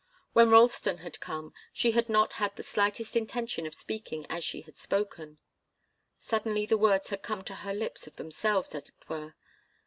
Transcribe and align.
When 0.33 0.49
Ralston 0.49 0.97
had 1.05 1.19
come, 1.19 1.53
she 1.71 1.91
had 1.91 2.09
not 2.09 2.33
had 2.41 2.55
the 2.55 2.63
slightest 2.63 3.15
intention 3.15 3.67
of 3.67 3.75
speaking 3.75 4.25
as 4.31 4.43
she 4.43 4.61
had 4.61 4.75
spoken. 4.75 5.37
Suddenly 6.17 6.65
the 6.65 6.75
words 6.75 7.09
had 7.11 7.21
come 7.21 7.43
to 7.43 7.55
her 7.61 7.73
lips 7.75 8.07
of 8.07 8.15
themselves, 8.15 8.73
as 8.73 8.89
it 8.89 9.07
were. 9.09 9.35